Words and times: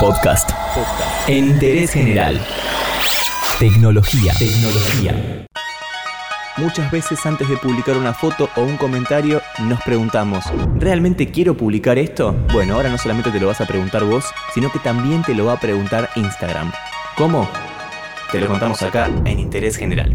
Podcast. 0.00 0.50
En 1.26 1.46
interés 1.46 1.92
general. 1.92 2.38
Tecnología. 3.58 4.34
Tecnología. 4.38 5.46
Muchas 6.58 6.90
veces 6.90 7.24
antes 7.24 7.48
de 7.48 7.56
publicar 7.56 7.96
una 7.96 8.12
foto 8.12 8.50
o 8.56 8.62
un 8.62 8.76
comentario 8.76 9.40
nos 9.60 9.80
preguntamos, 9.82 10.44
¿realmente 10.74 11.30
quiero 11.30 11.56
publicar 11.56 11.98
esto? 11.98 12.34
Bueno, 12.52 12.74
ahora 12.74 12.90
no 12.90 12.98
solamente 12.98 13.30
te 13.30 13.40
lo 13.40 13.46
vas 13.46 13.60
a 13.60 13.66
preguntar 13.66 14.04
vos, 14.04 14.26
sino 14.52 14.70
que 14.70 14.78
también 14.80 15.22
te 15.22 15.34
lo 15.34 15.46
va 15.46 15.54
a 15.54 15.60
preguntar 15.60 16.10
Instagram. 16.16 16.72
¿Cómo? 17.16 17.48
Te 18.30 18.40
lo 18.40 18.48
contamos 18.48 18.82
acá 18.82 19.10
en 19.24 19.38
Interés 19.38 19.76
General. 19.76 20.14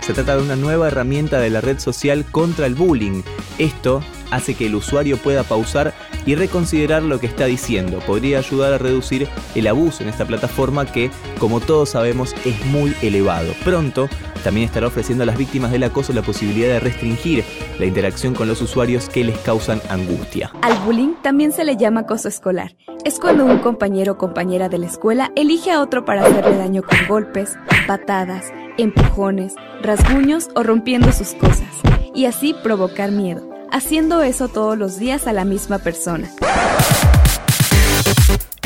Se 0.00 0.14
trata 0.14 0.36
de 0.36 0.42
una 0.42 0.56
nueva 0.56 0.86
herramienta 0.86 1.40
de 1.40 1.50
la 1.50 1.60
red 1.60 1.80
social 1.80 2.24
contra 2.30 2.66
el 2.66 2.74
bullying. 2.76 3.22
Esto 3.58 4.02
hace 4.30 4.54
que 4.54 4.66
el 4.66 4.74
usuario 4.74 5.16
pueda 5.16 5.42
pausar 5.42 5.94
y 6.24 6.34
reconsiderar 6.34 7.02
lo 7.02 7.20
que 7.20 7.26
está 7.26 7.46
diciendo. 7.46 8.00
Podría 8.00 8.38
ayudar 8.38 8.72
a 8.72 8.78
reducir 8.78 9.28
el 9.54 9.66
abuso 9.66 10.02
en 10.02 10.08
esta 10.08 10.24
plataforma 10.24 10.86
que, 10.86 11.10
como 11.38 11.60
todos 11.60 11.90
sabemos, 11.90 12.34
es 12.44 12.64
muy 12.66 12.94
elevado. 13.02 13.52
Pronto 13.64 14.08
también 14.42 14.66
estará 14.66 14.86
ofreciendo 14.86 15.24
a 15.24 15.26
las 15.26 15.38
víctimas 15.38 15.72
del 15.72 15.82
acoso 15.82 16.12
la 16.12 16.22
posibilidad 16.22 16.68
de 16.68 16.80
restringir 16.80 17.44
la 17.78 17.86
interacción 17.86 18.34
con 18.34 18.48
los 18.48 18.62
usuarios 18.62 19.08
que 19.08 19.24
les 19.24 19.36
causan 19.38 19.80
angustia. 19.88 20.52
Al 20.62 20.78
bullying 20.84 21.14
también 21.22 21.52
se 21.52 21.64
le 21.64 21.76
llama 21.76 22.00
acoso 22.00 22.28
escolar. 22.28 22.76
Es 23.04 23.18
cuando 23.18 23.44
un 23.44 23.58
compañero 23.58 24.12
o 24.12 24.18
compañera 24.18 24.68
de 24.68 24.78
la 24.78 24.86
escuela 24.86 25.32
elige 25.36 25.70
a 25.72 25.80
otro 25.80 26.04
para 26.04 26.24
hacerle 26.24 26.56
daño 26.56 26.82
con 26.82 26.98
golpes, 27.08 27.56
patadas, 27.86 28.52
empujones, 28.78 29.54
rasguños 29.82 30.48
o 30.54 30.62
rompiendo 30.62 31.12
sus 31.12 31.34
cosas, 31.34 31.68
y 32.14 32.26
así 32.26 32.54
provocar 32.62 33.10
miedo, 33.12 33.48
haciendo 33.70 34.22
eso 34.22 34.48
todos 34.48 34.76
los 34.76 34.98
días 34.98 35.26
a 35.26 35.32
la 35.32 35.44
misma 35.44 35.78
persona. 35.78 36.30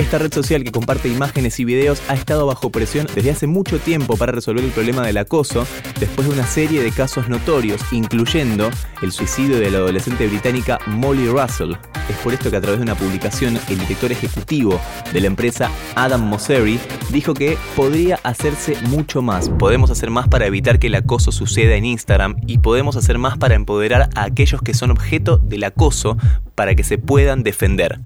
Esta 0.00 0.16
red 0.16 0.32
social 0.32 0.64
que 0.64 0.72
comparte 0.72 1.08
imágenes 1.08 1.60
y 1.60 1.66
videos 1.66 2.00
ha 2.08 2.14
estado 2.14 2.46
bajo 2.46 2.70
presión 2.70 3.06
desde 3.14 3.32
hace 3.32 3.46
mucho 3.46 3.78
tiempo 3.78 4.16
para 4.16 4.32
resolver 4.32 4.64
el 4.64 4.70
problema 4.70 5.06
del 5.06 5.18
acoso, 5.18 5.66
después 6.00 6.26
de 6.26 6.32
una 6.32 6.46
serie 6.46 6.82
de 6.82 6.90
casos 6.90 7.28
notorios, 7.28 7.82
incluyendo 7.92 8.70
el 9.02 9.12
suicidio 9.12 9.60
de 9.60 9.70
la 9.70 9.76
adolescente 9.76 10.26
británica 10.26 10.78
Molly 10.86 11.28
Russell. 11.28 11.74
Es 12.08 12.16
por 12.24 12.32
esto 12.32 12.50
que 12.50 12.56
a 12.56 12.62
través 12.62 12.80
de 12.80 12.84
una 12.84 12.94
publicación, 12.94 13.60
el 13.68 13.78
director 13.78 14.10
ejecutivo 14.10 14.80
de 15.12 15.20
la 15.20 15.26
empresa, 15.26 15.70
Adam 15.94 16.22
Mosseri, 16.22 16.80
dijo 17.10 17.34
que 17.34 17.58
podría 17.76 18.18
hacerse 18.22 18.78
mucho 18.88 19.20
más. 19.20 19.50
Podemos 19.50 19.90
hacer 19.90 20.08
más 20.08 20.28
para 20.28 20.46
evitar 20.46 20.78
que 20.78 20.86
el 20.86 20.94
acoso 20.94 21.30
suceda 21.30 21.74
en 21.74 21.84
Instagram 21.84 22.36
y 22.46 22.56
podemos 22.56 22.96
hacer 22.96 23.18
más 23.18 23.36
para 23.36 23.54
empoderar 23.54 24.08
a 24.14 24.24
aquellos 24.24 24.62
que 24.62 24.72
son 24.72 24.92
objeto 24.92 25.36
del 25.36 25.62
acoso 25.62 26.16
para 26.54 26.74
que 26.74 26.84
se 26.84 26.96
puedan 26.96 27.42
defender 27.42 28.00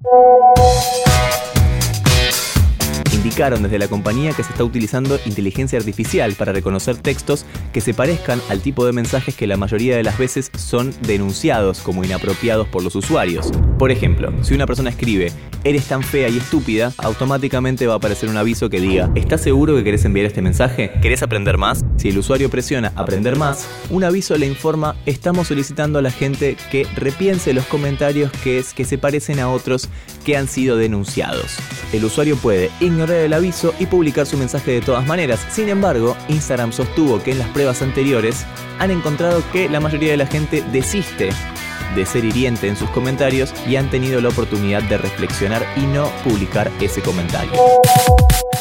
desde 3.35 3.81
la 3.81 3.89
compañía 3.89 4.33
que 4.33 4.45
se 4.45 4.53
está 4.53 4.63
utilizando 4.63 5.19
inteligencia 5.27 5.77
artificial 5.77 6.35
para 6.35 6.53
reconocer 6.53 6.97
textos 6.97 7.45
que 7.73 7.81
se 7.81 7.93
parezcan 7.93 8.41
al 8.49 8.61
tipo 8.61 8.87
de 8.87 8.93
mensajes 8.93 9.35
que 9.35 9.49
la 9.49 9.57
mayoría 9.57 9.97
de 9.97 10.05
las 10.05 10.19
veces 10.19 10.53
son 10.57 10.95
denunciados 11.03 11.81
como 11.81 12.05
inapropiados 12.05 12.69
por 12.69 12.85
los 12.85 12.95
usuarios. 12.95 13.51
Por 13.77 13.91
ejemplo, 13.91 14.33
si 14.45 14.55
una 14.55 14.69
persona 14.69 14.91
escribe, 14.91 15.33
eres 15.65 15.87
tan 15.87 16.05
fea 16.05 16.29
y 16.29 16.37
estúpida, 16.37 16.93
automáticamente 16.97 17.89
va 17.89 17.95
a 17.95 17.97
aparecer 17.97 18.29
un 18.29 18.37
aviso 18.37 18.71
que 18.71 18.81
diga, 18.81 19.11
¿estás 19.17 19.41
seguro 19.41 19.75
que 19.75 19.83
querés 19.83 20.05
enviar 20.05 20.27
este 20.27 20.41
mensaje? 20.41 20.93
¿Querés 21.03 21.25
aprender 21.25 21.59
más? 21.59 21.85
Si 21.97 22.11
el 22.11 22.19
usuario 22.19 22.49
presiona 22.51 22.93
aprender 22.95 23.37
más, 23.37 23.67
un 23.91 24.05
aviso 24.05 24.37
le 24.37 24.47
informa, 24.47 24.95
estamos 25.07 25.49
solicitando 25.49 25.99
a 25.99 26.03
la 26.03 26.13
gente 26.13 26.57
que 26.71 26.87
repiense 26.95 27.53
los 27.53 27.67
comentarios 27.67 28.31
que, 28.45 28.65
que 28.77 28.85
se 28.85 28.97
parecen 28.97 29.41
a 29.41 29.51
otros 29.51 29.89
que 30.25 30.37
han 30.37 30.47
sido 30.47 30.77
denunciados. 30.77 31.57
El 31.93 32.05
usuario 32.05 32.37
puede 32.37 32.71
ignorar 32.81 33.24
el 33.25 33.33
aviso 33.33 33.75
y 33.79 33.87
publicar 33.87 34.27
su 34.27 34.37
mensaje 34.37 34.73
de 34.73 34.81
todas 34.81 35.07
maneras. 35.07 35.41
Sin 35.51 35.69
embargo, 35.69 36.17
Instagram 36.29 36.73
sostuvo 36.73 37.23
que 37.23 37.33
en 37.33 37.39
las 37.39 37.49
pruebas 37.49 37.83
anteriores 37.83 38.45
han 38.79 38.91
encontrado 38.91 39.43
que 39.53 39.69
la 39.69 39.81
mayoría 39.81 40.13
de 40.13 40.17
la 40.17 40.27
gente 40.27 40.63
desiste 40.73 41.31
de 41.95 42.07
ser 42.07 42.25
hiriente 42.25 42.69
en 42.69 42.77
sus 42.77 42.91
comentarios 42.91 43.53
y 43.69 43.77
han 43.77 43.91
tenido 43.91 44.21
la 44.21 44.29
oportunidad 44.29 44.83
de 44.83 44.99
reflexionar 44.99 45.65
y 45.77 45.87
no 45.87 46.09
publicar 46.25 46.71
ese 46.81 47.01
comentario. 47.01 47.53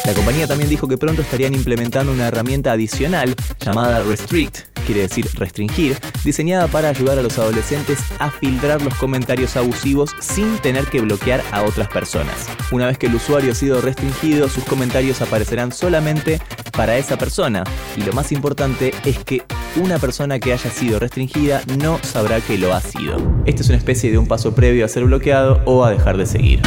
La 0.04 0.12
compañía 0.12 0.46
también 0.46 0.68
dijo 0.68 0.86
que 0.86 0.98
pronto 0.98 1.22
estarían 1.22 1.54
implementando 1.54 2.12
una 2.12 2.28
herramienta 2.28 2.72
adicional 2.72 3.34
llamada 3.58 4.02
Restrict, 4.02 4.73
quiere 4.84 5.02
decir 5.02 5.26
restringir, 5.34 5.98
diseñada 6.24 6.68
para 6.68 6.90
ayudar 6.90 7.18
a 7.18 7.22
los 7.22 7.38
adolescentes 7.38 7.98
a 8.18 8.30
filtrar 8.30 8.82
los 8.82 8.94
comentarios 8.94 9.56
abusivos 9.56 10.14
sin 10.20 10.58
tener 10.58 10.86
que 10.86 11.00
bloquear 11.00 11.42
a 11.50 11.62
otras 11.62 11.88
personas. 11.88 12.46
Una 12.70 12.86
vez 12.86 12.98
que 12.98 13.06
el 13.06 13.14
usuario 13.14 13.52
ha 13.52 13.54
sido 13.54 13.80
restringido, 13.80 14.48
sus 14.48 14.64
comentarios 14.64 15.20
aparecerán 15.22 15.72
solamente 15.72 16.40
para 16.72 16.96
esa 16.96 17.16
persona. 17.16 17.64
Y 17.96 18.02
lo 18.02 18.12
más 18.12 18.32
importante 18.32 18.92
es 19.04 19.18
que 19.18 19.42
una 19.76 19.98
persona 19.98 20.38
que 20.38 20.52
haya 20.52 20.70
sido 20.70 20.98
restringida 20.98 21.62
no 21.78 21.98
sabrá 22.02 22.40
que 22.40 22.58
lo 22.58 22.72
ha 22.72 22.80
sido. 22.80 23.16
Esto 23.46 23.62
es 23.62 23.68
una 23.68 23.78
especie 23.78 24.10
de 24.10 24.18
un 24.18 24.28
paso 24.28 24.54
previo 24.54 24.84
a 24.84 24.88
ser 24.88 25.04
bloqueado 25.04 25.60
o 25.64 25.84
a 25.84 25.90
dejar 25.90 26.16
de 26.16 26.26
seguir. 26.26 26.62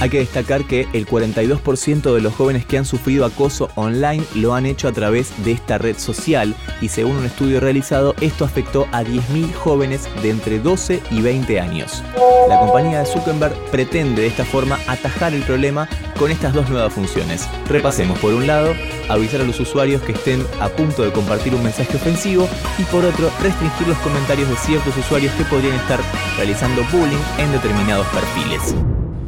Hay 0.00 0.08
que 0.08 0.18
destacar 0.18 0.64
que 0.64 0.88
el 0.94 1.06
42% 1.06 2.14
de 2.14 2.22
los 2.22 2.34
jóvenes 2.34 2.64
que 2.64 2.78
han 2.78 2.86
sufrido 2.86 3.26
acoso 3.26 3.68
online 3.74 4.24
lo 4.34 4.54
han 4.54 4.64
hecho 4.64 4.88
a 4.88 4.92
través 4.92 5.30
de 5.44 5.52
esta 5.52 5.76
red 5.76 5.98
social 5.98 6.54
y 6.80 6.88
según 6.88 7.16
un 7.16 7.26
estudio 7.26 7.60
realizado 7.60 8.14
esto 8.22 8.46
afectó 8.46 8.88
a 8.92 9.02
10.000 9.02 9.52
jóvenes 9.52 10.08
de 10.22 10.30
entre 10.30 10.58
12 10.58 11.02
y 11.10 11.20
20 11.20 11.60
años. 11.60 12.02
La 12.48 12.58
compañía 12.58 13.00
de 13.00 13.06
Zuckerberg 13.06 13.54
pretende 13.70 14.22
de 14.22 14.28
esta 14.28 14.46
forma 14.46 14.78
atajar 14.86 15.34
el 15.34 15.42
problema 15.42 15.86
con 16.18 16.30
estas 16.30 16.54
dos 16.54 16.70
nuevas 16.70 16.94
funciones. 16.94 17.46
Repasemos 17.68 18.18
por 18.20 18.32
un 18.32 18.46
lado, 18.46 18.74
avisar 19.10 19.42
a 19.42 19.44
los 19.44 19.60
usuarios 19.60 20.00
que 20.00 20.12
estén 20.12 20.42
a 20.60 20.70
punto 20.70 21.02
de 21.02 21.12
compartir 21.12 21.54
un 21.54 21.62
mensaje 21.62 21.98
ofensivo 21.98 22.48
y 22.78 22.84
por 22.84 23.04
otro, 23.04 23.30
restringir 23.42 23.86
los 23.86 23.98
comentarios 23.98 24.48
de 24.48 24.56
ciertos 24.56 24.96
usuarios 24.96 25.34
que 25.34 25.44
podrían 25.44 25.74
estar 25.74 26.00
realizando 26.38 26.82
bullying 26.90 27.20
en 27.38 27.52
determinados 27.52 28.06
perfiles. 28.06 28.74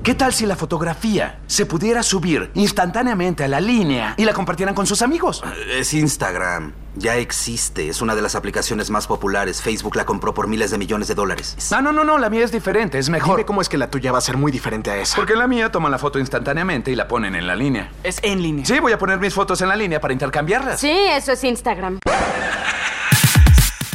¿Qué 0.03 0.17
tal 0.17 0.33
si 0.33 0.47
la 0.47 0.57
fotografía 0.57 1.39
se 1.47 1.65
pudiera 1.65 2.03
subir 2.03 2.51
instantáneamente 2.55 3.45
a 3.45 3.49
la 3.49 3.61
línea 3.61 4.15
y 4.17 4.25
la 4.25 4.33
compartieran 4.33 4.75
con 4.75 4.85
sus 4.85 5.01
amigos? 5.01 5.45
Es 5.71 5.95
Instagram. 5.95 6.73
Ya 6.97 7.19
existe. 7.19 7.89
Es 7.89 8.03
una 8.03 8.17
de 8.17 8.21
las 8.21 8.35
aplicaciones 8.35 8.91
más 8.91 9.07
populares. 9.07 9.63
Facebook 9.63 9.95
la 9.95 10.05
compró 10.05 10.35
por 10.35 10.49
miles 10.49 10.73
de 10.73 10.79
millones 10.79 11.07
de 11.07 11.15
dólares. 11.15 11.57
Ah, 11.71 11.81
no, 11.81 11.93
no, 11.93 12.03
no. 12.03 12.19
La 12.19 12.31
mía 12.31 12.43
es 12.45 12.51
diferente. 12.51 12.99
Es 12.99 13.11
mejor. 13.11 13.37
Dime 13.37 13.47
cómo 13.47 13.61
es 13.61 13.69
que 13.69 13.79
la 13.79 13.91
tuya 13.91 14.11
va 14.11 14.19
a 14.19 14.23
ser 14.23 14.37
muy 14.37 14.51
diferente 14.51 14.91
a 14.91 14.97
esa. 14.97 15.15
Porque 15.15 15.35
en 15.35 15.39
la 15.39 15.47
mía 15.47 15.71
toman 15.71 15.93
la 15.93 15.99
foto 15.99 16.19
instantáneamente 16.19 16.91
y 16.91 16.97
la 16.97 17.07
ponen 17.07 17.37
en 17.37 17.47
la 17.47 17.55
línea. 17.55 17.93
Es 18.03 18.19
en 18.25 18.43
línea. 18.43 18.65
Sí, 18.65 18.81
voy 18.81 18.91
a 18.91 18.99
poner 18.99 19.21
mis 19.21 19.33
fotos 19.33 19.61
en 19.61 19.69
la 19.69 19.77
línea 19.77 20.01
para 20.01 20.13
intercambiarlas. 20.13 20.81
Sí, 20.81 20.91
eso 20.91 21.31
es 21.31 21.45
Instagram. 21.45 22.01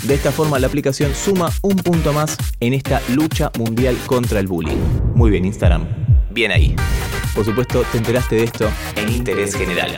De 0.03 0.13
esta 0.13 0.31
forma, 0.31 0.59
la 0.59 0.67
aplicación 0.67 1.15
suma 1.15 1.49
un 1.61 1.77
punto 1.77 2.13
más 2.13 2.37
en 2.59 2.73
esta 2.73 3.01
lucha 3.09 3.51
mundial 3.57 3.97
contra 4.05 4.39
el 4.39 4.47
bullying. 4.47 4.77
Muy 5.15 5.31
bien, 5.31 5.45
Instagram. 5.45 5.87
Bien 6.29 6.51
ahí. 6.51 6.75
Por 7.33 7.45
supuesto, 7.45 7.83
te 7.91 7.97
enteraste 7.97 8.35
de 8.35 8.43
esto 8.43 8.69
en 8.95 9.09
Interés 9.09 9.55
General. 9.55 9.97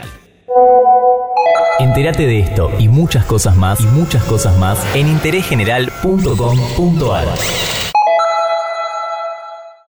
Entérate 1.78 2.26
de 2.26 2.40
esto 2.40 2.70
y 2.78 2.88
muchas 2.88 3.24
cosas 3.24 3.56
más 3.56 3.80
y 3.80 3.86
muchas 3.86 4.22
cosas 4.24 4.58
más 4.58 4.78
en 4.94 5.08
interésgeneral.com.ar. 5.08 7.89